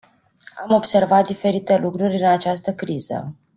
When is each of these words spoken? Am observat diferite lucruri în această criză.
Am 0.55 0.71
observat 0.75 1.25
diferite 1.27 1.77
lucruri 1.77 2.17
în 2.19 2.25
această 2.25 2.73
criză. 2.73 3.35